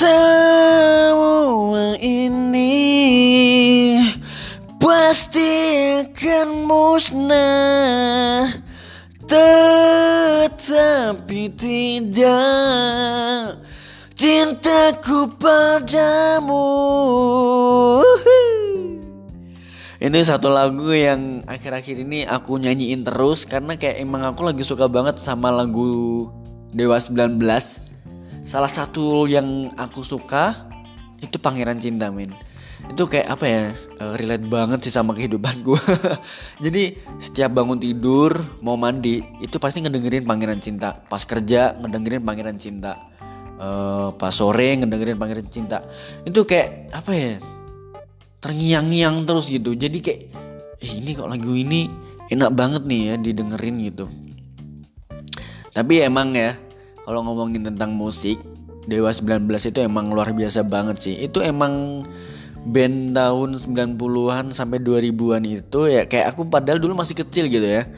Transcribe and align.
Semua 0.00 1.92
ini 2.00 2.72
pasti 4.80 5.52
akan 6.00 6.64
musnah. 6.64 8.48
Tetapi 9.28 11.42
tidak 11.52 13.60
cintaku 14.16 15.36
padamu. 15.36 16.64
Ini 20.00 20.16
satu 20.24 20.48
lagu 20.48 20.96
yang 20.96 21.44
akhir-akhir 21.44 22.08
ini 22.08 22.24
aku 22.24 22.56
nyanyiin 22.56 23.04
terus 23.04 23.44
Karena 23.44 23.76
kayak 23.76 24.00
emang 24.00 24.24
aku 24.24 24.48
lagi 24.48 24.64
suka 24.64 24.88
banget 24.88 25.20
sama 25.20 25.52
lagu 25.52 26.24
Dewa 26.72 26.96
19 26.96 27.36
Salah 28.50 28.66
satu 28.66 29.30
yang 29.30 29.62
aku 29.78 30.02
suka 30.02 30.66
itu 31.22 31.38
Pangeran 31.38 31.78
Cinta 31.78 32.10
men. 32.10 32.34
Itu 32.90 33.06
kayak 33.06 33.38
apa 33.38 33.44
ya 33.46 33.62
uh, 34.02 34.18
relate 34.18 34.42
banget 34.50 34.82
sih 34.82 34.90
sama 34.90 35.14
kehidupanku 35.14 35.76
jadi 36.64 36.96
setiap 37.20 37.60
bangun 37.60 37.76
tidur 37.76 38.32
mau 38.64 38.74
mandi 38.74 39.20
itu 39.38 39.62
pasti 39.62 39.86
ngedengerin 39.86 40.26
Pangeran 40.26 40.58
Cinta. 40.58 40.98
Pas 41.06 41.22
kerja 41.22 41.78
ngedengerin 41.78 42.26
Pangeran 42.26 42.58
Cinta. 42.58 42.98
Uh, 43.60 44.10
pas 44.18 44.34
sore 44.34 44.82
ngedengerin 44.82 45.14
Pangeran 45.14 45.46
Cinta. 45.46 45.86
Itu 46.26 46.42
kayak 46.42 46.90
apa 46.90 47.12
ya 47.14 47.38
terngiang-ngiang 48.42 49.30
terus 49.30 49.46
gitu. 49.46 49.78
Jadi 49.78 50.02
kayak 50.02 50.20
eh, 50.82 50.92
ini 50.98 51.14
kok 51.14 51.30
lagu 51.30 51.54
ini 51.54 51.86
enak 52.34 52.50
banget 52.50 52.82
nih 52.82 53.02
ya 53.04 53.14
didengerin 53.14 53.76
gitu. 53.86 54.10
Tapi 55.70 56.02
emang 56.02 56.34
ya 56.34 56.58
kalau 57.10 57.26
ngomongin 57.26 57.66
tentang 57.66 57.90
musik 57.90 58.38
Dewa 58.86 59.10
19 59.10 59.50
itu 59.50 59.78
emang 59.82 60.14
luar 60.14 60.30
biasa 60.30 60.62
banget 60.62 61.02
sih. 61.02 61.18
Itu 61.18 61.42
emang 61.42 62.06
band 62.62 63.18
tahun 63.18 63.58
90-an 63.58 64.54
sampai 64.54 64.78
2000-an 64.78 65.42
itu 65.42 65.80
ya 65.90 66.06
kayak 66.06 66.30
aku 66.30 66.46
padahal 66.46 66.78
dulu 66.78 67.02
masih 67.02 67.18
kecil 67.18 67.50
gitu 67.50 67.66
ya. 67.66 67.90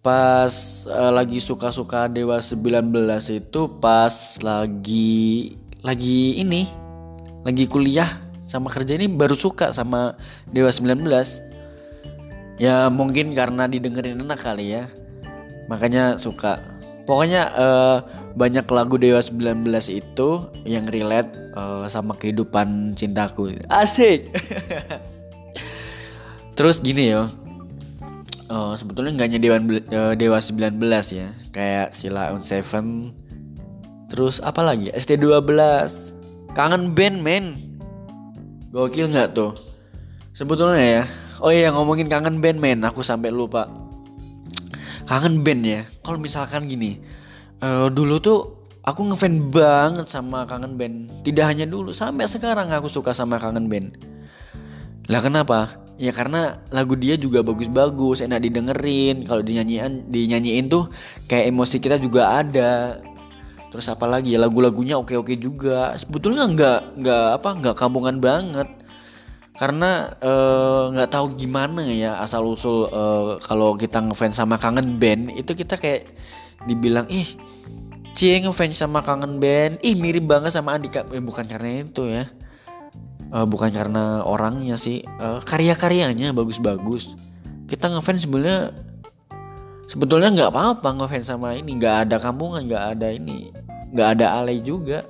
Pas 0.00 0.88
uh, 0.88 1.12
lagi 1.12 1.36
suka-suka 1.36 2.08
Dewa 2.08 2.40
19 2.40 2.96
itu 3.28 3.60
pas 3.76 4.40
lagi 4.40 5.52
lagi 5.84 6.40
ini 6.40 6.64
lagi 7.44 7.68
kuliah 7.68 8.08
sama 8.48 8.72
kerja 8.72 8.96
ini 8.96 9.04
baru 9.04 9.36
suka 9.36 9.76
sama 9.76 10.16
Dewa 10.48 10.72
19 10.72 11.04
ya 12.56 12.88
mungkin 12.88 13.36
karena 13.36 13.68
didengerin 13.68 14.16
enak 14.24 14.40
kali 14.40 14.80
ya. 14.80 14.88
Makanya 15.68 16.16
suka 16.16 16.75
pokoknya 17.06 17.42
uh, 17.54 17.98
banyak 18.36 18.66
lagu 18.68 19.00
Dewa 19.00 19.22
19 19.22 19.64
itu 19.88 20.28
yang 20.68 20.84
relate 20.90 21.30
uh, 21.56 21.88
sama 21.88 22.18
kehidupan 22.18 22.92
cintaku 22.98 23.56
asik 23.72 24.28
terus 26.58 26.82
gini 26.84 27.16
ya 27.16 27.30
uh, 28.52 28.74
sebetulnya 28.76 29.16
nggak 29.16 29.26
hanya 29.32 29.40
Dewa 29.40 29.58
uh, 29.94 30.14
Dewa 30.18 30.38
19 30.42 30.76
ya 31.14 31.32
kayak 31.54 31.94
Sila 31.94 32.34
on 32.34 32.44
Seven 32.44 33.14
terus 34.10 34.42
apa 34.44 34.60
lagi 34.60 34.90
ST12 34.92 35.46
kangen 36.52 36.92
band 36.92 37.22
men 37.22 37.66
Gokil 38.76 39.08
nggak 39.08 39.32
tuh? 39.32 39.56
Sebetulnya 40.36 40.84
ya. 40.84 41.04
Oh 41.40 41.48
iya 41.48 41.72
ngomongin 41.72 42.12
kangen 42.12 42.44
band 42.44 42.60
men, 42.60 42.84
aku 42.84 43.00
sampai 43.00 43.32
lupa. 43.32 43.72
Kangen 45.06 45.46
band 45.46 45.62
ya. 45.62 45.82
Kalau 46.02 46.18
misalkan 46.18 46.66
gini, 46.66 46.98
uh, 47.62 47.86
dulu 47.88 48.18
tuh 48.18 48.38
aku 48.82 49.06
ngefan 49.06 49.54
banget 49.54 50.10
sama 50.10 50.44
kangen 50.50 50.74
band. 50.74 51.22
Tidak 51.22 51.46
hanya 51.46 51.66
dulu, 51.66 51.94
sampai 51.94 52.26
sekarang 52.26 52.74
aku 52.74 52.90
suka 52.90 53.14
sama 53.14 53.38
kangen 53.38 53.70
band. 53.70 53.94
Lah 55.06 55.22
kenapa? 55.22 55.78
Ya 55.96 56.12
karena 56.12 56.60
lagu 56.74 56.98
dia 56.98 57.16
juga 57.16 57.40
bagus-bagus, 57.40 58.20
enak 58.20 58.44
didengerin. 58.44 59.24
Kalau 59.24 59.40
dinyanyiin, 59.40 60.10
dinyanyiin 60.10 60.66
tuh 60.68 60.90
kayak 61.30 61.54
emosi 61.54 61.78
kita 61.80 61.96
juga 62.02 62.42
ada 62.42 63.00
terus 63.76 63.92
apalagi 63.92 64.32
ya 64.32 64.40
lagu-lagunya 64.40 64.96
oke-oke 64.96 65.36
juga 65.36 65.92
sebetulnya 66.00 66.48
nggak 66.48 66.80
nggak 66.96 67.26
apa 67.36 67.48
nggak 67.60 67.76
kampungan 67.76 68.16
banget 68.24 68.64
karena 69.56 70.12
eh, 70.20 70.82
nggak 70.92 71.08
uh, 71.08 71.12
tahu 71.12 71.32
gimana 71.32 71.80
ya 71.88 72.20
asal 72.20 72.44
usul 72.44 72.92
uh, 72.92 73.40
kalau 73.40 73.72
kita 73.72 74.04
ngefans 74.04 74.36
sama 74.36 74.60
kangen 74.60 75.00
band 75.00 75.32
itu 75.32 75.56
kita 75.56 75.80
kayak 75.80 76.12
dibilang 76.68 77.08
ih 77.08 77.24
cie 78.16 78.40
ngefans 78.40 78.80
sama 78.80 79.04
kangen 79.04 79.36
band. 79.36 79.76
Ih 79.84 79.92
mirip 79.94 80.24
banget 80.24 80.56
sama 80.56 80.72
Andika. 80.72 81.04
Eh, 81.12 81.20
bukan 81.20 81.44
karena 81.44 81.84
itu 81.84 82.08
ya. 82.08 82.24
Uh, 83.28 83.44
bukan 83.44 83.68
karena 83.68 84.24
orangnya 84.24 84.80
sih. 84.80 85.04
Uh, 85.20 85.44
karya-karyanya 85.44 86.32
bagus-bagus. 86.32 87.12
Kita 87.68 87.92
ngefans 87.92 88.24
sebenarnya 88.24 88.72
sebetulnya 89.84 90.32
nggak 90.32 90.50
apa-apa 90.50 90.88
ngefans 90.96 91.28
sama 91.28 91.52
ini. 91.52 91.76
Nggak 91.76 92.08
ada 92.08 92.16
kampungan 92.16 92.64
nggak 92.64 92.84
ada 92.96 93.12
ini. 93.12 93.52
Nggak 93.92 94.08
ada 94.16 94.26
alay 94.40 94.64
juga. 94.64 95.04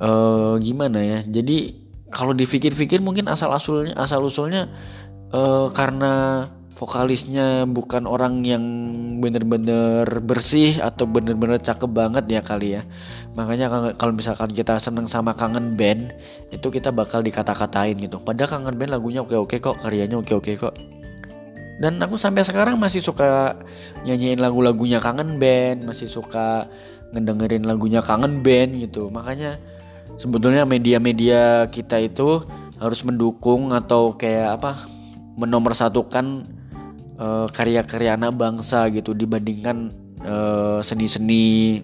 Uh, 0.00 0.56
gimana 0.62 1.02
ya? 1.02 1.18
Jadi 1.26 1.79
kalau 2.10 2.34
dipikir-pikir 2.34 3.00
mungkin 3.00 3.30
asal 3.30 3.54
usulnya 3.54 3.94
asal 3.94 4.22
usulnya 4.26 4.66
uh, 5.30 5.70
karena 5.70 6.46
vokalisnya 6.80 7.68
bukan 7.68 8.08
orang 8.08 8.40
yang 8.40 8.64
bener-bener 9.20 10.08
bersih 10.24 10.80
atau 10.80 11.04
bener-bener 11.04 11.60
cakep 11.60 11.92
banget 11.92 12.24
ya 12.32 12.40
kali 12.40 12.80
ya. 12.80 12.88
Makanya 13.36 13.92
kalau 14.00 14.16
misalkan 14.16 14.48
kita 14.48 14.80
seneng 14.80 15.04
sama 15.04 15.36
kangen 15.36 15.76
band 15.76 16.16
itu 16.48 16.72
kita 16.72 16.88
bakal 16.88 17.20
dikata-katain 17.20 18.00
gitu. 18.00 18.16
Padahal 18.24 18.48
kangen 18.48 18.80
band 18.80 18.96
lagunya 18.96 19.20
oke-oke 19.20 19.60
kok 19.60 19.76
karyanya 19.84 20.16
oke-oke 20.24 20.56
kok. 20.56 20.72
Dan 21.84 22.00
aku 22.00 22.16
sampai 22.16 22.48
sekarang 22.48 22.80
masih 22.80 23.04
suka 23.04 23.60
nyanyiin 24.08 24.40
lagu-lagunya 24.40 25.04
kangen 25.04 25.36
band 25.36 25.84
masih 25.84 26.08
suka 26.08 26.64
ngedengerin 27.12 27.68
lagunya 27.68 28.00
kangen 28.00 28.40
band 28.40 28.80
gitu. 28.80 29.12
Makanya 29.12 29.60
sebetulnya 30.16 30.64
media-media 30.64 31.68
kita 31.68 32.00
itu 32.00 32.42
harus 32.80 33.04
mendukung 33.04 33.76
atau 33.76 34.16
kayak 34.16 34.56
apa 34.58 34.88
menomorsatukan 35.36 36.48
uh, 37.20 37.46
karya-karya 37.52 38.16
anak 38.16 38.34
bangsa 38.34 38.88
gitu 38.88 39.12
dibandingkan 39.12 39.92
uh, 40.24 40.80
seni-seni 40.80 41.80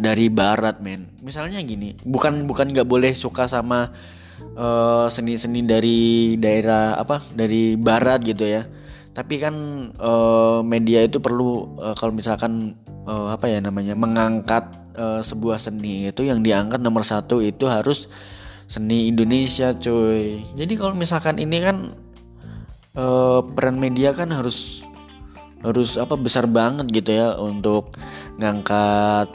dari 0.00 0.26
barat 0.26 0.82
men. 0.82 1.06
Misalnya 1.22 1.62
gini 1.62 1.94
bukan 2.02 2.50
bukan 2.50 2.74
nggak 2.74 2.88
boleh 2.88 3.14
suka 3.14 3.46
sama 3.46 3.94
uh, 4.58 5.06
seni-seni 5.06 5.62
dari 5.62 6.00
daerah 6.36 6.98
apa 6.98 7.22
dari 7.30 7.78
barat 7.78 8.24
gitu 8.26 8.44
ya 8.44 8.66
tapi 9.10 9.42
kan 9.42 9.54
uh, 9.98 10.62
media 10.62 11.02
itu 11.02 11.18
perlu 11.18 11.74
uh, 11.82 11.94
kalau 11.98 12.14
misalkan 12.14 12.78
uh, 13.10 13.34
apa 13.34 13.50
ya 13.50 13.58
namanya 13.58 13.98
mengangkat 13.98 14.62
uh, 14.94 15.18
sebuah 15.18 15.58
seni 15.58 16.06
itu 16.06 16.22
yang 16.22 16.46
diangkat 16.46 16.78
nomor 16.78 17.02
satu 17.02 17.42
itu 17.42 17.66
harus 17.66 18.06
seni 18.70 19.10
Indonesia 19.10 19.74
cuy. 19.74 20.46
Jadi 20.54 20.72
kalau 20.78 20.94
misalkan 20.94 21.42
ini 21.42 21.58
kan 21.58 21.98
uh, 22.94 23.42
peran 23.42 23.82
media 23.82 24.14
kan 24.14 24.30
harus 24.30 24.86
harus 25.60 25.98
apa 26.00 26.16
besar 26.16 26.48
banget 26.48 26.88
gitu 26.94 27.10
ya 27.12 27.36
untuk 27.36 27.98
ngangkat 28.38 29.28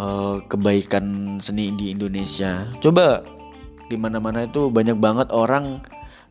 uh, 0.00 0.40
kebaikan 0.48 1.36
seni 1.44 1.76
di 1.76 1.92
Indonesia. 1.92 2.66
Coba 2.80 3.22
di 3.92 4.00
mana-mana 4.00 4.48
itu 4.48 4.72
banyak 4.72 4.96
banget 4.96 5.28
orang 5.30 5.84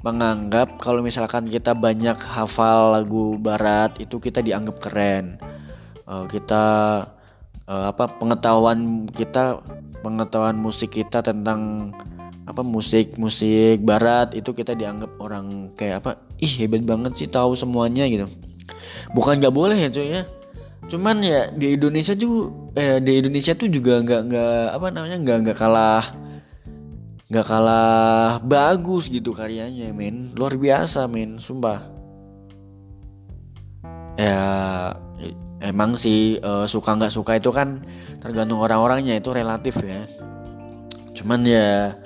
menganggap 0.04 0.84
kalau 0.84 1.00
misalkan 1.00 1.48
kita 1.48 1.72
banyak 1.72 2.20
hafal 2.20 2.92
lagu 2.92 3.40
barat 3.40 3.96
itu 4.04 4.20
kita 4.20 4.44
dianggap 4.44 4.78
keren. 4.84 5.40
Uh, 6.04 6.28
kita 6.28 6.64
uh, 7.72 7.86
apa 7.88 8.12
pengetahuan 8.20 9.08
kita 9.08 9.64
pengetahuan 10.04 10.60
musik 10.60 11.00
kita 11.00 11.24
tentang 11.24 11.92
apa 12.44 12.60
musik 12.60 13.16
musik 13.16 13.80
barat 13.88 14.36
itu 14.36 14.52
kita 14.52 14.76
dianggap 14.76 15.16
orang 15.24 15.72
kayak 15.80 16.04
apa 16.04 16.20
ih 16.44 16.52
hebat 16.60 16.84
banget 16.84 17.16
sih 17.16 17.30
tahu 17.32 17.56
semuanya 17.56 18.04
gitu. 18.12 18.28
Bukan 19.16 19.40
nggak 19.40 19.56
boleh 19.56 19.80
ya 19.80 19.88
cuy 19.88 20.20
ya. 20.20 20.24
Cuman 20.92 21.24
ya 21.24 21.48
di 21.56 21.80
Indonesia 21.80 22.12
juga 22.12 22.52
eh, 22.76 23.00
di 23.00 23.24
Indonesia 23.24 23.56
tuh 23.56 23.72
juga 23.72 24.04
nggak 24.04 24.22
nggak 24.28 24.64
apa 24.76 24.88
namanya 24.92 25.18
nggak 25.24 25.38
nggak 25.48 25.58
kalah 25.58 26.04
nggak 27.34 27.50
kalah 27.50 28.38
bagus 28.46 29.10
gitu 29.10 29.34
karyanya 29.34 29.90
men. 29.90 30.38
Luar 30.38 30.54
biasa 30.54 31.10
men 31.10 31.42
sumpah. 31.42 31.82
Ya 34.22 34.38
emang 35.58 35.98
sih 35.98 36.38
uh, 36.46 36.70
suka 36.70 36.94
nggak 36.94 37.10
suka 37.10 37.42
itu 37.42 37.50
kan 37.50 37.82
tergantung 38.22 38.62
orang-orangnya 38.62 39.18
itu 39.18 39.34
relatif 39.34 39.82
ya. 39.82 40.06
Cuman 41.18 41.42
ya 41.42 41.98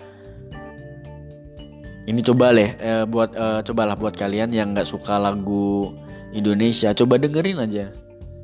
ini 2.07 2.23
coba 2.23 2.55
leh 2.55 2.71
eh, 2.79 3.03
buat 3.03 3.35
eh, 3.35 3.59
cobalah 3.67 3.99
buat 3.99 4.15
kalian 4.15 4.55
yang 4.55 4.71
nggak 4.71 4.87
suka 4.87 5.19
lagu 5.19 5.91
Indonesia 6.31 6.95
coba 6.95 7.19
dengerin 7.19 7.59
aja 7.59 7.91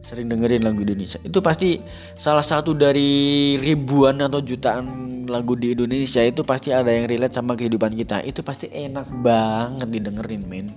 sering 0.04 0.28
dengerin 0.28 0.68
lagu 0.68 0.84
Indonesia. 0.84 1.18
Itu 1.24 1.40
pasti 1.40 1.80
salah 2.20 2.44
satu 2.44 2.76
dari 2.76 3.56
ribuan 3.56 4.20
atau 4.20 4.44
jutaan 4.44 5.24
lagu 5.24 5.56
di 5.56 5.72
Indonesia 5.72 6.20
itu 6.20 6.44
pasti 6.44 6.76
ada 6.76 6.92
yang 6.92 7.08
relate 7.08 7.32
sama 7.32 7.56
kehidupan 7.56 7.96
kita. 7.96 8.20
Itu 8.28 8.44
pasti 8.44 8.68
enak 8.68 9.08
banget 9.24 9.88
didengerin 9.88 10.44
men. 10.44 10.68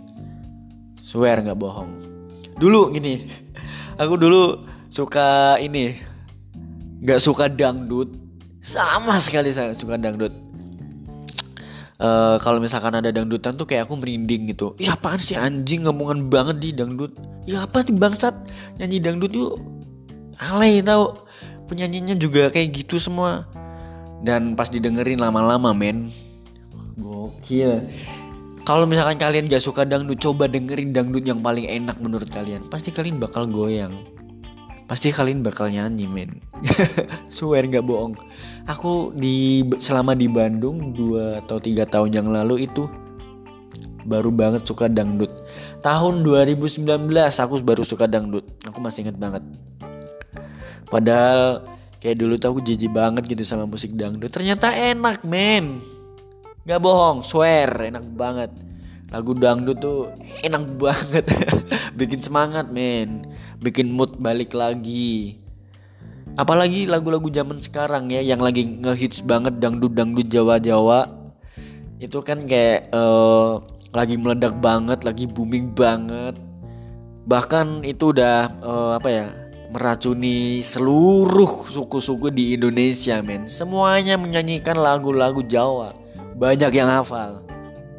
Swear 1.02 1.42
nggak 1.42 1.58
bohong. 1.58 1.90
Dulu 2.56 2.94
gini 2.94 3.26
aku 4.00 4.14
dulu 4.14 4.62
suka 4.88 5.58
ini 5.58 5.98
nggak 7.02 7.18
suka 7.18 7.50
dangdut. 7.50 8.14
Sama 8.62 9.18
sekali 9.18 9.50
saya 9.50 9.74
suka 9.74 9.98
dangdut 9.98 10.45
uh, 12.00 12.36
kalau 12.40 12.58
misalkan 12.60 12.96
ada 12.96 13.12
dangdutan 13.12 13.56
tuh 13.56 13.68
kayak 13.68 13.88
aku 13.88 14.00
merinding 14.00 14.50
gitu. 14.50 14.76
Ya 14.80 14.96
apaan 14.96 15.20
sih 15.20 15.36
anjing 15.36 15.84
ngomongan 15.84 16.28
banget 16.32 16.56
di 16.60 16.70
dangdut. 16.72 17.12
Ya 17.48 17.64
apa 17.64 17.84
sih 17.84 17.94
bangsat? 17.94 18.34
Nyanyi 18.80 18.98
dangdut 19.02 19.32
yuk. 19.32 19.56
Alay 20.40 20.80
tau. 20.84 21.26
Penyanyinya 21.66 22.14
juga 22.14 22.48
kayak 22.52 22.84
gitu 22.84 22.96
semua. 23.02 23.46
Dan 24.22 24.54
pas 24.54 24.70
didengerin 24.70 25.20
lama-lama 25.20 25.74
men. 25.76 26.14
Gokil. 26.96 27.84
Kalau 28.66 28.82
misalkan 28.82 29.14
kalian 29.20 29.46
gak 29.46 29.62
suka 29.62 29.86
dangdut 29.86 30.18
coba 30.18 30.50
dengerin 30.50 30.90
dangdut 30.90 31.22
yang 31.22 31.38
paling 31.38 31.70
enak 31.70 31.98
menurut 32.02 32.26
kalian. 32.34 32.66
Pasti 32.66 32.90
kalian 32.90 33.22
bakal 33.22 33.46
goyang 33.46 34.15
pasti 34.86 35.10
kalian 35.10 35.42
bakal 35.42 35.66
nyanyi 35.66 36.06
men. 36.06 36.38
Swear 37.34 37.66
nggak 37.66 37.82
bohong. 37.82 38.14
Aku 38.70 39.10
di 39.14 39.66
selama 39.82 40.14
di 40.14 40.30
Bandung 40.30 40.94
dua 40.94 41.42
atau 41.42 41.58
tiga 41.58 41.86
tahun 41.86 42.14
yang 42.14 42.28
lalu 42.30 42.70
itu 42.70 42.86
baru 44.06 44.30
banget 44.30 44.62
suka 44.62 44.86
dangdut. 44.86 45.30
Tahun 45.82 46.22
2019 46.22 46.86
aku 47.18 47.54
baru 47.66 47.82
suka 47.82 48.06
dangdut. 48.06 48.46
Aku 48.70 48.78
masih 48.78 49.06
inget 49.06 49.18
banget. 49.18 49.42
Padahal 50.86 51.66
kayak 51.98 52.22
dulu 52.22 52.38
tuh 52.38 52.54
aku 52.54 52.60
jijik 52.62 52.94
banget 52.94 53.26
gitu 53.26 53.42
sama 53.42 53.66
musik 53.66 53.90
dangdut. 53.98 54.30
Ternyata 54.30 54.70
enak 54.70 55.26
men. 55.26 55.82
Nggak 56.62 56.80
bohong 56.82 57.26
swear 57.26 57.90
enak 57.90 58.06
banget. 58.14 58.54
Lagu 59.10 59.34
dangdut 59.34 59.82
tuh 59.82 60.14
enak 60.46 60.62
banget. 60.82 61.26
Bikin 61.98 62.22
semangat 62.22 62.70
men 62.70 63.26
bikin 63.60 63.92
mood 63.92 64.16
balik 64.20 64.52
lagi. 64.52 65.40
Apalagi 66.36 66.84
lagu-lagu 66.84 67.32
zaman 67.32 67.56
sekarang 67.56 68.12
ya 68.12 68.20
yang 68.20 68.44
lagi 68.44 68.68
ngehits 68.68 69.24
banget 69.24 69.56
dangdut 69.56 69.96
dangdut 69.96 70.28
Jawa 70.28 70.60
Jawa 70.60 71.08
itu 71.96 72.20
kan 72.20 72.44
kayak 72.44 72.92
uh, 72.92 73.56
lagi 73.96 74.20
meledak 74.20 74.52
banget 74.60 75.00
lagi 75.06 75.24
booming 75.24 75.72
banget. 75.72 76.36
Bahkan 77.24 77.88
itu 77.88 78.12
udah 78.12 78.52
uh, 78.60 78.90
apa 79.00 79.08
ya 79.08 79.26
meracuni 79.72 80.60
seluruh 80.60 81.72
suku-suku 81.72 82.28
di 82.28 82.52
Indonesia 82.52 83.24
men. 83.24 83.48
Semuanya 83.48 84.20
menyanyikan 84.20 84.76
lagu-lagu 84.76 85.40
Jawa. 85.40 85.96
Banyak 86.36 86.68
yang 86.76 86.92
hafal. 86.92 87.40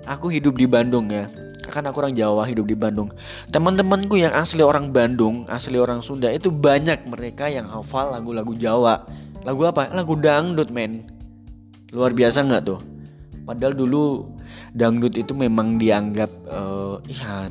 Aku 0.06 0.30
hidup 0.30 0.56
di 0.62 0.70
Bandung 0.70 1.10
ya 1.10 1.26
kan 1.70 1.86
aku 1.88 2.04
orang 2.04 2.16
Jawa 2.16 2.44
hidup 2.48 2.66
di 2.68 2.76
Bandung. 2.76 3.12
Teman-temanku 3.52 4.18
yang 4.18 4.34
asli 4.34 4.64
orang 4.64 4.92
Bandung 4.92 5.48
asli 5.48 5.78
orang 5.80 6.02
Sunda 6.02 6.32
itu 6.32 6.50
banyak 6.50 7.08
mereka 7.08 7.48
yang 7.48 7.68
hafal 7.68 8.12
lagu-lagu 8.12 8.56
Jawa. 8.56 9.08
Lagu 9.48 9.64
apa? 9.64 9.88
Lagu 9.96 10.20
dangdut 10.20 10.74
men. 10.74 11.08
Luar 11.96 12.12
biasa 12.12 12.44
nggak 12.44 12.64
tuh? 12.68 12.80
Padahal 13.48 13.80
dulu 13.80 14.28
dangdut 14.76 15.16
itu 15.16 15.32
memang 15.32 15.80
dianggap 15.80 16.28
uh, 16.52 17.00
ya 17.08 17.48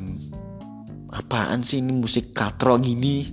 apaan 1.09 1.65
sih 1.65 1.81
ini 1.81 1.97
musik 1.97 2.37
katro 2.37 2.77
gini? 2.77 3.25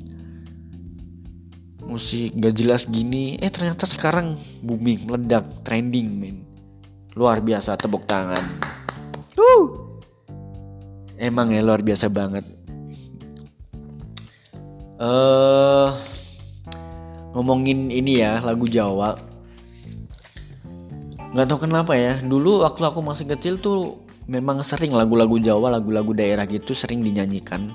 Musik 1.84 2.32
gak 2.40 2.56
jelas 2.56 2.88
gini. 2.88 3.36
Eh 3.36 3.52
ternyata 3.52 3.84
sekarang 3.84 4.40
booming 4.64 5.04
meledak 5.04 5.44
trending 5.60 6.08
men. 6.08 6.36
Luar 7.12 7.44
biasa 7.44 7.76
tepuk 7.76 8.08
tangan. 8.08 8.40
Uh. 9.36 9.83
Emang 11.18 11.54
ya 11.54 11.62
luar 11.62 11.80
biasa 11.80 12.10
banget. 12.10 12.42
Uh, 14.98 15.90
ngomongin 17.34 17.90
ini 17.90 18.22
ya 18.22 18.42
lagu 18.42 18.66
Jawa. 18.66 19.18
Gak 21.34 21.46
tau 21.50 21.58
kenapa 21.58 21.98
ya. 21.98 22.18
Dulu 22.22 22.62
waktu 22.62 22.82
aku 22.86 23.02
masih 23.02 23.26
kecil 23.30 23.58
tuh 23.58 23.98
memang 24.30 24.62
sering 24.64 24.94
lagu-lagu 24.94 25.36
Jawa, 25.42 25.74
lagu-lagu 25.74 26.14
daerah 26.14 26.46
gitu 26.46 26.72
sering 26.72 27.02
dinyanyikan. 27.02 27.74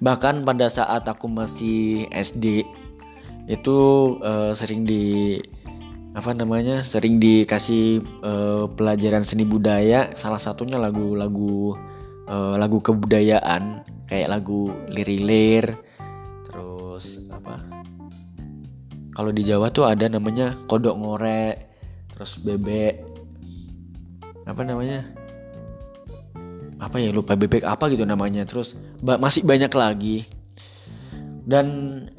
Bahkan 0.00 0.44
pada 0.44 0.68
saat 0.68 1.08
aku 1.08 1.26
masih 1.26 2.06
SD 2.12 2.64
itu 3.48 3.78
uh, 4.20 4.52
sering 4.52 4.84
di 4.84 5.40
apa 6.12 6.36
namanya 6.36 6.84
sering 6.84 7.16
dikasih 7.16 8.02
uh, 8.20 8.64
pelajaran 8.74 9.24
seni 9.24 9.46
budaya 9.46 10.12
salah 10.18 10.40
satunya 10.40 10.76
lagu-lagu 10.76 11.78
uh, 12.28 12.54
lagu 12.60 12.78
kebudayaan 12.78 13.82
kayak 14.06 14.28
lagu 14.30 14.70
lirilir 14.92 15.74
terus 16.48 17.24
apa? 17.32 17.58
Kalau 19.16 19.34
di 19.34 19.42
Jawa 19.42 19.72
tuh 19.74 19.88
ada 19.88 20.06
namanya 20.06 20.54
kodok 20.70 20.94
ngorek 20.94 21.56
terus 22.14 22.38
bebek 22.38 23.02
apa 24.46 24.62
namanya? 24.62 25.02
Apa 26.78 27.02
ya 27.02 27.10
lupa 27.10 27.34
bebek 27.34 27.66
apa 27.66 27.90
gitu 27.90 28.06
namanya 28.06 28.46
terus 28.46 28.78
masih 29.02 29.42
banyak 29.42 29.72
lagi 29.74 30.30
dan 31.48 31.66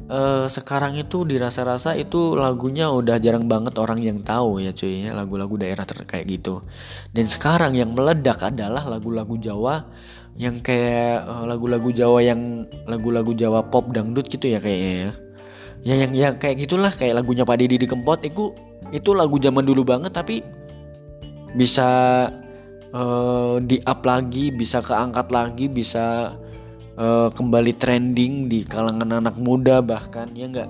uh, 0.10 0.50
sekarang 0.50 0.98
itu 0.98 1.22
dirasa-rasa 1.22 1.94
itu 1.94 2.34
lagunya 2.34 2.90
udah 2.90 3.22
jarang 3.22 3.46
banget 3.46 3.78
orang 3.78 4.02
yang 4.02 4.26
tahu 4.26 4.58
ya 4.58 4.74
cuy 4.74 5.06
ya 5.06 5.14
lagu-lagu 5.14 5.54
daerah 5.54 5.86
kayak 5.86 6.26
gitu. 6.26 6.66
Dan 7.14 7.30
sekarang 7.30 7.78
yang 7.78 7.94
meledak 7.94 8.42
adalah 8.42 8.90
lagu-lagu 8.90 9.38
Jawa 9.38 9.86
yang 10.34 10.66
kayak 10.66 11.30
eh, 11.30 11.46
lagu-lagu 11.46 11.94
Jawa 11.94 12.26
yang 12.26 12.66
lagu-lagu 12.90 13.38
Jawa 13.38 13.70
pop 13.70 13.94
dangdut 13.94 14.26
gitu 14.34 14.50
ya 14.50 14.58
kayaknya 14.58 14.90
ya 14.90 14.98
ya. 14.98 15.12
Yang 15.86 16.00
yang 16.18 16.36
kayak 16.42 16.56
gitulah 16.66 16.90
kayak 16.90 17.22
lagunya 17.22 17.46
Pak 17.46 17.62
Didi 17.62 17.78
di 17.78 17.86
Kempot 17.86 18.25
itu 18.25 18.50
itu 18.90 19.14
lagu 19.14 19.38
zaman 19.38 19.62
dulu 19.62 19.86
banget 19.86 20.10
tapi 20.10 20.42
bisa 21.54 21.86
uh, 22.98 23.62
di 23.62 23.78
up 23.86 24.02
lagi 24.02 24.50
bisa 24.50 24.82
keangkat 24.82 25.30
lagi 25.30 25.70
bisa 25.70 26.34
uh, 27.00 27.31
kembali 27.31 27.74
trending 27.80 28.51
di 28.51 28.68
kalangan 28.68 29.24
anak 29.24 29.40
muda 29.40 29.80
bahkan 29.80 30.28
ya 30.36 30.51
enggak 30.51 30.69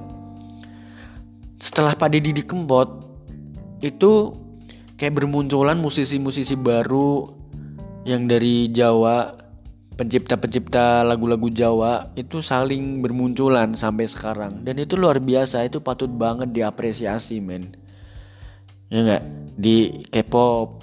setelah 1.59 1.91
Pak 1.97 2.15
Deddy 2.15 2.31
dikempot 2.39 2.87
itu 3.83 4.31
kayak 4.95 5.19
bermunculan 5.19 5.75
musisi-musisi 5.75 6.55
baru 6.55 7.35
yang 8.07 8.31
dari 8.31 8.71
Jawa 8.71 9.35
pencipta-pencipta 9.99 11.03
lagu-lagu 11.03 11.51
Jawa 11.51 12.15
itu 12.15 12.39
saling 12.39 13.03
bermunculan 13.03 13.75
sampai 13.75 14.07
sekarang. 14.07 14.63
Dan 14.63 14.79
itu 14.79 14.95
luar 14.95 15.19
biasa 15.19 15.67
itu 15.67 15.83
patut 15.83 16.07
banget 16.07 16.55
diapresiasi 16.55 17.43
men. 17.43 17.75
Ya 18.87 19.03
enggak 19.03 19.23
di 19.59 20.07
K-pop 20.07 20.79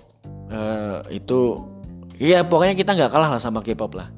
uh, 0.52 1.00
itu 1.08 1.64
ya 2.20 2.44
pokoknya 2.44 2.76
kita 2.76 2.92
nggak 2.92 3.10
kalah 3.12 3.32
lah 3.32 3.40
sama 3.40 3.64
K-pop 3.64 3.96
lah 3.96 4.12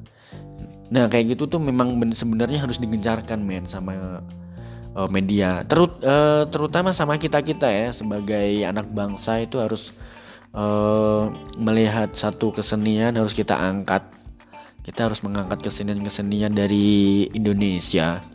Nah 0.89 1.05
kayak 1.05 1.37
gitu 1.37 1.45
tuh 1.45 1.61
memang 1.61 1.93
sebenarnya 2.13 2.65
harus 2.65 2.81
digencarkan 2.81 3.45
men 3.45 3.69
sama 3.69 4.25
uh, 4.97 5.09
media. 5.09 5.61
Terut 5.69 6.01
uh, 6.01 6.49
terutama 6.49 6.93
sama 6.93 7.21
kita 7.21 7.45
kita 7.45 7.69
ya 7.69 7.89
sebagai 7.93 8.65
anak 8.65 8.89
bangsa 8.89 9.41
itu 9.45 9.61
harus 9.61 9.93
uh, 10.53 11.29
melihat 11.61 12.13
satu 12.17 12.49
kesenian 12.49 13.13
harus 13.13 13.37
kita 13.37 13.53
angkat. 13.53 14.01
Kita 14.81 15.05
harus 15.05 15.21
mengangkat 15.21 15.61
kesenian-kesenian 15.61 16.57
dari 16.57 17.29
Indonesia. 17.37 18.25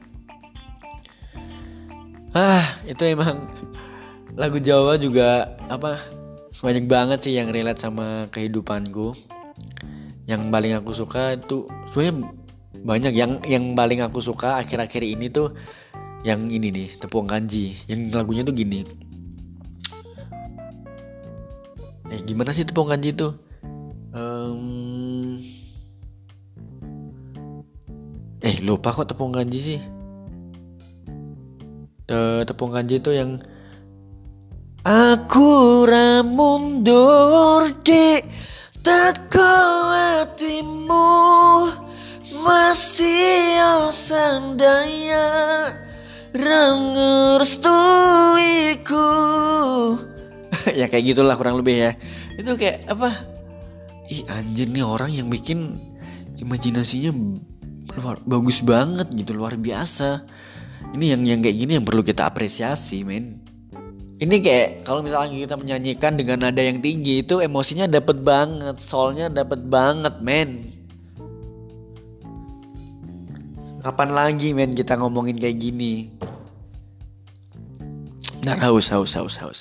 Ah 2.34 2.66
itu 2.86 3.02
emang 3.02 3.50
lagu 4.40 4.62
Jawa 4.62 4.94
juga 4.98 5.58
apa 5.66 5.98
banyak 6.62 6.86
banget 6.86 7.18
sih 7.26 7.34
yang 7.34 7.50
relate 7.50 7.82
sama 7.82 8.30
kehidupanku. 8.30 9.18
Yang 10.24 10.40
paling 10.48 10.72
aku 10.78 10.96
suka 10.96 11.36
itu 11.36 11.68
sebenarnya 11.92 12.43
banyak 12.82 13.14
yang 13.14 13.38
yang 13.46 13.78
paling 13.78 14.02
aku 14.02 14.18
suka 14.18 14.58
akhir-akhir 14.58 15.02
ini 15.06 15.30
tuh 15.30 15.54
yang 16.26 16.48
ini 16.50 16.72
nih 16.72 16.88
tepung 16.98 17.28
kanji. 17.28 17.76
Yang 17.86 18.16
lagunya 18.16 18.42
tuh 18.42 18.56
gini. 18.56 18.82
Eh 22.10 22.20
gimana 22.24 22.50
sih 22.50 22.66
tepung 22.66 22.90
kanji 22.90 23.14
tuh? 23.14 23.36
Um, 24.14 25.38
eh 28.40 28.56
lupa 28.64 28.90
kok 28.90 29.12
tepung 29.12 29.30
kanji 29.30 29.58
sih. 29.60 29.80
Te 32.08 32.42
tepung 32.48 32.72
kanji 32.72 32.98
tuh 32.98 33.14
yang 33.14 33.38
aku 34.84 35.84
ramundur 35.88 37.68
di 37.84 38.20
hatimu 40.44 40.83
masih 42.44 43.56
sandaya 43.88 45.72
rangerstuiku 46.36 47.64
ya 50.80 50.88
kayak 50.92 51.04
gitulah 51.14 51.36
kurang 51.36 51.60
lebih 51.60 51.76
ya. 51.88 51.92
Itu 52.36 52.56
kayak 52.56 52.88
apa? 52.88 53.24
Ih 54.12 54.24
anjir 54.28 54.68
nih 54.68 54.84
orang 54.84 55.12
yang 55.12 55.28
bikin 55.32 55.80
imajinasinya 56.40 57.12
luar 58.00 58.20
bagus 58.24 58.60
banget 58.60 59.08
gitu 59.12 59.32
luar 59.36 59.56
biasa. 59.56 60.24
Ini 60.92 61.16
yang 61.16 61.22
yang 61.24 61.40
kayak 61.40 61.56
gini 61.56 61.72
yang 61.80 61.86
perlu 61.86 62.04
kita 62.04 62.28
apresiasi 62.28 63.04
men. 63.04 63.40
Ini 64.20 64.36
kayak 64.40 64.86
kalau 64.86 65.02
misalnya 65.02 65.34
kita 65.36 65.56
menyanyikan 65.58 66.14
dengan 66.14 66.46
nada 66.48 66.62
yang 66.62 66.78
tinggi 66.78 67.26
itu 67.26 67.42
emosinya 67.42 67.90
dapet 67.90 68.22
banget 68.22 68.78
soalnya 68.78 69.26
dapet 69.26 69.66
banget 69.66 70.22
men 70.22 70.73
Kapan 73.84 74.16
lagi 74.16 74.56
men 74.56 74.72
kita 74.72 74.96
ngomongin 74.96 75.36
kayak 75.36 75.60
gini? 75.60 76.08
Nah, 78.40 78.56
haus, 78.56 78.88
haus, 78.88 79.12
haus, 79.12 79.36
haus. 79.36 79.60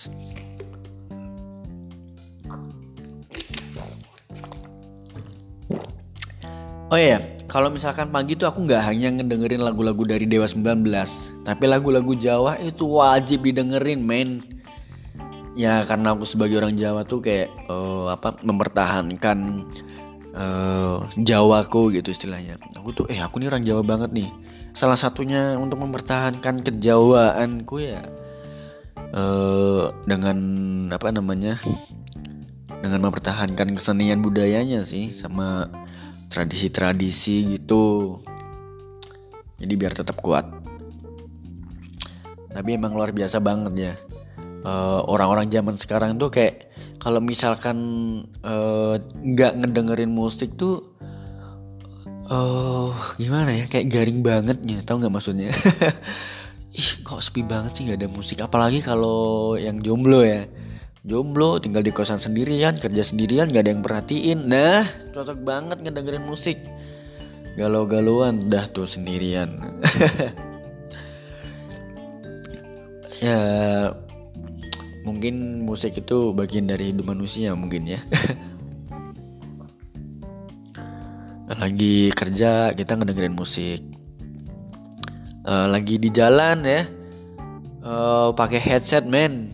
Oh 6.88 6.96
iya, 6.96 7.20
kalau 7.52 7.68
misalkan 7.68 8.16
pagi 8.16 8.40
tuh 8.40 8.48
aku 8.48 8.64
nggak 8.64 8.80
hanya 8.88 9.12
ngedengerin 9.12 9.60
lagu-lagu 9.60 10.08
dari 10.08 10.24
Dewa 10.24 10.48
19, 10.48 10.88
tapi 11.44 11.66
lagu-lagu 11.68 12.16
Jawa 12.16 12.56
itu 12.64 12.88
wajib 12.88 13.44
didengerin, 13.44 14.00
men. 14.00 14.40
Ya 15.60 15.84
karena 15.84 16.16
aku 16.16 16.24
sebagai 16.24 16.64
orang 16.64 16.80
Jawa 16.80 17.04
tuh 17.04 17.20
kayak 17.20 17.52
uh, 17.68 18.08
apa 18.08 18.40
mempertahankan 18.40 19.68
uh, 20.34 21.06
Jawaku 21.16 21.94
gitu 21.96 22.10
istilahnya. 22.14 22.58
Aku 22.78 22.92
tuh 22.94 23.06
eh 23.10 23.22
aku 23.22 23.40
nih 23.40 23.50
orang 23.50 23.64
Jawa 23.64 23.82
banget 23.86 24.12
nih. 24.14 24.30
Salah 24.74 24.98
satunya 24.98 25.56
untuk 25.58 25.82
mempertahankan 25.86 26.66
kejawaanku 26.66 27.76
ya 27.82 28.02
uh, 29.14 29.94
dengan 30.10 30.38
apa 30.90 31.14
namanya? 31.14 31.58
dengan 32.84 33.00
mempertahankan 33.08 33.80
kesenian 33.80 34.20
budayanya 34.20 34.84
sih 34.84 35.16
sama 35.16 35.72
tradisi-tradisi 36.28 37.56
gitu. 37.56 38.20
Jadi 39.56 39.74
biar 39.80 39.96
tetap 39.96 40.20
kuat. 40.20 40.44
Tapi 42.52 42.70
emang 42.76 42.92
luar 42.92 43.16
biasa 43.16 43.40
banget 43.40 43.74
ya. 43.80 43.96
Eh, 44.64 45.00
orang-orang 45.12 45.48
uh, 45.48 45.52
zaman 45.52 45.76
sekarang 45.76 46.16
tuh 46.16 46.32
kayak 46.32 46.63
kalau 47.04 47.20
misalkan 47.20 47.78
eh, 48.48 48.96
nggak 49.04 49.52
uh, 49.52 49.58
ngedengerin 49.60 50.08
musik 50.08 50.56
tuh 50.56 50.96
uh, 52.32 52.96
gimana 53.20 53.52
ya? 53.52 53.66
Kayak 53.68 53.92
garing 53.92 54.24
banget 54.24 54.58
ya 54.64 54.80
tau 54.88 55.04
nggak 55.04 55.12
maksudnya? 55.12 55.52
Ih 56.80 56.90
kok 57.04 57.20
sepi 57.20 57.44
banget 57.44 57.76
sih 57.76 57.84
nggak 57.92 58.00
ada 58.00 58.10
musik. 58.10 58.40
Apalagi 58.40 58.80
kalau 58.80 59.54
yang 59.60 59.84
jomblo 59.84 60.24
ya. 60.24 60.48
Jomblo 61.04 61.60
tinggal 61.60 61.84
di 61.84 61.92
kosan 61.92 62.24
sendirian 62.24 62.80
kerja 62.80 63.04
sendirian 63.04 63.52
nggak 63.52 63.64
ada 63.68 63.72
yang 63.76 63.84
perhatiin. 63.84 64.40
Nah 64.48 64.88
cocok 65.12 65.44
banget 65.44 65.84
ngedengerin 65.84 66.24
musik. 66.24 66.64
Galau-galauan 67.60 68.48
dah 68.48 68.64
tuh 68.72 68.88
sendirian. 68.88 69.60
Ya 73.24 73.40
mungkin 75.04 75.68
musik 75.68 76.00
itu 76.00 76.32
bagian 76.32 76.68
dari 76.68 76.92
hidup 76.92 77.06
manusia 77.12 77.54
mungkin 77.54 77.88
ya. 77.88 78.00
Lagi 81.62 82.10
kerja 82.16 82.74
kita 82.74 82.98
ngedengerin 82.98 83.36
musik. 83.36 83.84
Uh, 85.44 85.68
lagi 85.68 86.00
di 86.00 86.08
jalan 86.08 86.64
ya. 86.64 86.88
Uh, 87.84 88.32
pakai 88.32 88.64
headset 88.64 89.04
men. 89.04 89.52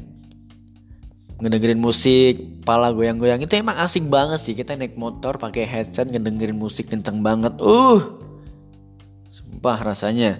Ngedengerin 1.41 1.81
musik 1.81 2.61
pala 2.61 2.93
goyang-goyang. 2.93 3.41
Itu 3.41 3.57
emang 3.57 3.81
asik 3.81 4.05
banget 4.05 4.39
sih 4.39 4.53
kita 4.53 4.77
naik 4.77 4.95
motor 4.95 5.41
pakai 5.41 5.65
headset 5.65 6.13
ngedengerin 6.13 6.55
musik 6.55 6.93
kenceng 6.93 7.25
banget. 7.25 7.57
Uh 7.57 8.19
sumpah 9.59 9.75
rasanya 9.81 10.39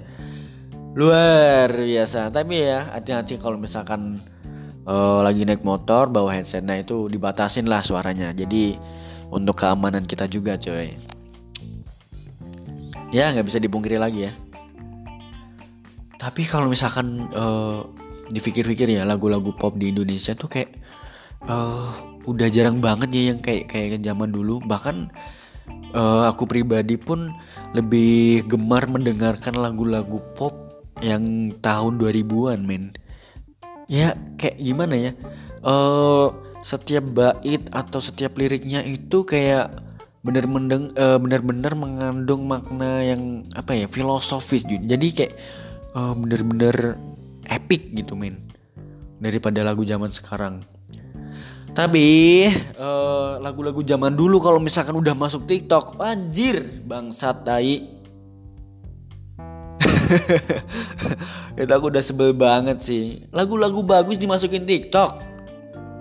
luar 0.96 1.68
biasa. 1.76 2.32
Tapi 2.32 2.56
ya 2.56 2.88
hati-hati 2.96 3.36
kalau 3.36 3.60
misalkan 3.60 4.24
uh, 4.90 5.22
lagi 5.22 5.46
naik 5.46 5.62
motor 5.62 6.10
bawa 6.10 6.34
headsetnya 6.34 6.82
itu 6.82 7.06
dibatasin 7.06 7.70
lah 7.70 7.86
suaranya. 7.86 8.34
Jadi 8.34 8.74
untuk 9.30 9.62
keamanan 9.62 10.10
kita 10.10 10.26
juga 10.26 10.58
coy. 10.58 10.98
Ya 13.14 13.30
nggak 13.30 13.46
bisa 13.46 13.62
dipungkiri 13.62 14.02
lagi 14.02 14.30
ya. 14.30 14.34
Tapi 16.20 16.44
kalau 16.50 16.68
misalkan 16.68 17.30
uh, 17.32 17.86
dipikir-pikir 18.34 18.92
ya 18.92 19.08
lagu-lagu 19.08 19.56
pop 19.56 19.78
di 19.78 19.94
Indonesia 19.94 20.36
tuh 20.36 20.52
kayak 20.52 20.76
uh, 21.48 21.90
udah 22.28 22.52
jarang 22.52 22.84
banget 22.84 23.10
ya 23.16 23.24
yang 23.34 23.40
kayak 23.40 23.72
kayak 23.72 24.02
zaman 24.04 24.30
dulu. 24.34 24.60
Bahkan 24.62 25.10
uh, 25.96 26.24
aku 26.28 26.46
pribadi 26.50 27.00
pun 27.00 27.34
lebih 27.72 28.46
gemar 28.50 28.90
mendengarkan 28.90 29.56
lagu-lagu 29.58 30.20
pop 30.36 30.54
yang 31.00 31.56
tahun 31.64 31.96
2000-an 31.96 32.68
men 32.68 32.92
ya 33.90 34.14
kayak 34.38 34.62
gimana 34.62 34.96
ya? 34.96 35.12
Uh, 35.66 36.32
setiap 36.64 37.04
bait 37.10 37.66
atau 37.74 38.00
setiap 38.00 38.38
liriknya 38.38 38.86
itu 38.86 39.26
kayak 39.26 39.74
bener-bener 40.22 40.92
uh, 41.00 41.18
bener-bener 41.18 41.74
mengandung 41.74 42.44
makna 42.46 43.02
yang 43.04 43.48
apa 43.56 43.72
ya 43.72 43.88
filosofis 43.88 44.68
jadi 44.68 45.08
kayak 45.16 45.34
uh, 45.98 46.14
bener-bener 46.16 46.96
epic 47.50 47.92
gitu 47.98 48.14
men. 48.14 48.40
Daripada 49.20 49.68
lagu 49.68 49.84
zaman 49.84 50.16
sekarang. 50.16 50.64
Tapi 51.76 52.48
lagu-lagu 53.40 53.84
uh, 53.84 53.88
zaman 53.88 54.16
dulu 54.16 54.40
kalau 54.40 54.64
misalkan 54.64 54.96
udah 54.96 55.12
masuk 55.12 55.44
TikTok 55.44 56.00
anjir 56.00 56.64
bangsat 56.88 57.44
tai 57.44 57.99
itu 61.62 61.72
aku 61.72 61.86
udah 61.92 62.04
sebel 62.04 62.32
banget 62.34 62.82
sih. 62.82 63.24
Lagu-lagu 63.34 63.82
bagus 63.86 64.18
dimasukin 64.18 64.66
TikTok. 64.66 65.22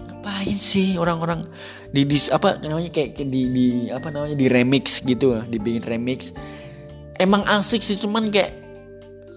Ngapain 0.08 0.58
sih 0.58 0.96
orang-orang 0.96 1.44
di 1.92 2.04
dis 2.04 2.28
apa 2.28 2.60
namanya 2.60 2.92
kayak 2.92 3.16
di 3.16 3.42
di 3.48 3.66
apa 3.88 4.12
namanya 4.12 4.36
di 4.36 4.46
remix 4.48 5.00
gitu 5.04 5.40
dibikin 5.48 5.84
remix. 5.84 6.32
Emang 7.18 7.42
asik 7.48 7.82
sih 7.82 7.98
cuman 7.98 8.30
kayak 8.30 8.54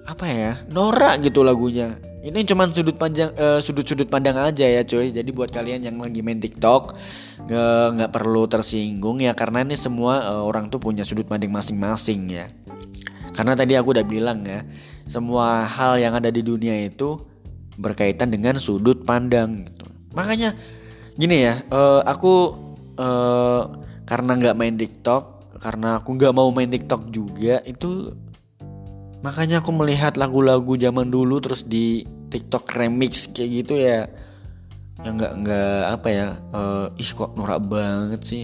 apa 0.06 0.26
ya 0.28 0.52
norak 0.70 1.24
gitu 1.24 1.42
lagunya. 1.46 1.98
Ini 2.22 2.46
cuman 2.46 2.70
sudut 2.70 3.02
panjang 3.02 3.34
uh, 3.34 3.58
sudut-sudut 3.58 4.06
pandang 4.06 4.38
aja 4.38 4.62
ya 4.62 4.86
cuy. 4.86 5.10
Jadi 5.10 5.30
buat 5.34 5.50
kalian 5.50 5.82
yang 5.90 5.98
lagi 5.98 6.22
main 6.22 6.38
TikTok 6.38 6.94
nggak 7.50 8.12
perlu 8.14 8.46
tersinggung 8.46 9.20
ya 9.20 9.34
karena 9.34 9.66
ini 9.66 9.74
semua 9.74 10.30
uh, 10.30 10.44
orang 10.46 10.70
tuh 10.70 10.78
punya 10.78 11.02
sudut 11.02 11.26
pandang 11.26 11.50
masing-masing 11.50 12.30
ya 12.30 12.46
karena 13.42 13.58
tadi 13.58 13.74
aku 13.74 13.98
udah 13.98 14.06
bilang 14.06 14.46
ya, 14.46 14.62
semua 15.10 15.66
hal 15.66 15.98
yang 15.98 16.14
ada 16.14 16.30
di 16.30 16.46
dunia 16.46 16.86
itu 16.86 17.18
berkaitan 17.82 18.30
dengan 18.30 18.62
sudut 18.62 19.02
pandang 19.02 19.66
gitu. 19.66 19.90
Makanya 20.14 20.54
gini 21.18 21.50
ya, 21.50 21.66
uh, 21.74 22.06
aku 22.06 22.54
uh, 23.02 23.66
karena 24.06 24.38
nggak 24.38 24.58
main 24.62 24.78
TikTok, 24.78 25.58
karena 25.58 25.98
aku 25.98 26.22
nggak 26.22 26.38
mau 26.38 26.54
main 26.54 26.70
TikTok 26.70 27.10
juga 27.10 27.66
itu 27.66 28.14
makanya 29.22 29.62
aku 29.62 29.70
melihat 29.70 30.18
lagu-lagu 30.18 30.74
zaman 30.78 31.14
dulu 31.14 31.38
terus 31.38 31.62
di 31.62 32.06
TikTok 32.34 32.74
remix 32.74 33.30
kayak 33.30 33.50
gitu 33.66 33.74
ya 33.78 34.10
yang 35.02 35.18
nggak 35.18 35.34
nggak 35.46 35.82
apa 35.98 36.08
ya 36.10 36.28
uh, 36.54 36.90
ih 36.98 37.10
kok 37.14 37.38
norak 37.38 37.62
banget 37.66 38.22
sih 38.26 38.44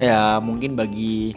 ya 0.00 0.40
mungkin 0.40 0.76
bagi 0.76 1.36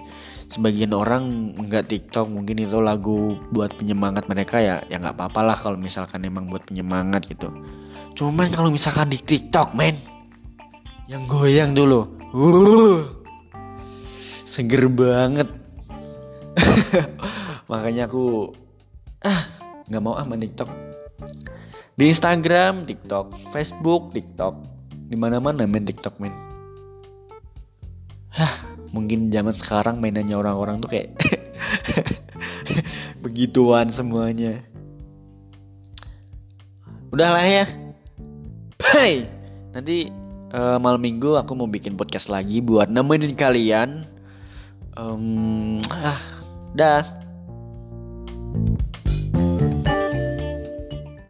sebagian 0.54 0.94
orang 0.94 1.58
nggak 1.66 1.90
TikTok 1.90 2.30
mungkin 2.30 2.62
itu 2.62 2.78
lagu 2.78 3.42
buat 3.50 3.74
penyemangat 3.74 4.30
mereka 4.30 4.62
ya 4.62 4.86
ya 4.86 5.02
nggak 5.02 5.18
apa-apa 5.18 5.42
lah 5.42 5.58
kalau 5.58 5.82
misalkan 5.82 6.22
emang 6.22 6.46
buat 6.46 6.62
penyemangat 6.70 7.26
gitu. 7.26 7.50
Cuman 8.14 8.54
kalau 8.54 8.70
misalkan 8.70 9.10
di 9.10 9.18
TikTok 9.18 9.74
men 9.74 9.98
yang 11.10 11.26
goyang 11.26 11.74
dulu 11.74 12.06
uh, 12.38 13.02
seger 14.46 14.86
banget. 14.94 15.50
Makanya 17.74 18.06
aku 18.06 18.54
ah 19.26 19.50
nggak 19.90 20.02
mau 20.06 20.14
ah 20.14 20.26
main 20.30 20.38
TikTok. 20.38 20.70
Di 21.98 22.14
Instagram 22.14 22.86
TikTok 22.86 23.50
Facebook 23.50 24.14
TikTok. 24.14 24.70
Di 25.10 25.18
mana 25.18 25.42
mana 25.42 25.66
main 25.66 25.82
TikTok 25.82 26.22
men 26.22 26.53
mungkin 28.94 29.34
zaman 29.34 29.58
sekarang 29.58 29.98
mainannya 29.98 30.38
orang-orang 30.38 30.78
tuh 30.78 30.94
kayak 30.94 31.18
begituan 33.26 33.90
semuanya. 33.90 34.62
Udahlah 37.10 37.42
ya. 37.42 37.66
Hai 38.94 39.26
nanti 39.74 40.14
uh, 40.54 40.78
malam 40.78 41.02
minggu 41.02 41.34
aku 41.34 41.58
mau 41.58 41.66
bikin 41.66 41.98
podcast 41.98 42.30
lagi 42.30 42.62
buat 42.62 42.94
nemenin 42.94 43.34
kalian. 43.34 44.06
Um, 44.94 45.82
ah 45.90 46.22
dah 46.78 47.23